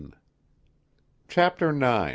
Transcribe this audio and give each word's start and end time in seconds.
CHAPTER 1.27 1.69
IX. 1.69 2.09